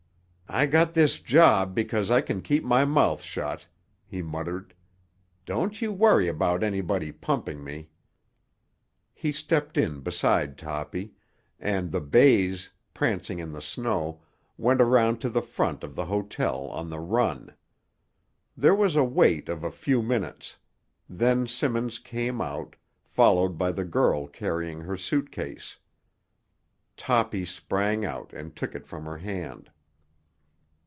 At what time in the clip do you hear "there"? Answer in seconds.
18.57-18.75